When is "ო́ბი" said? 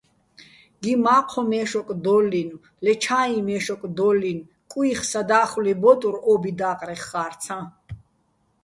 6.31-6.51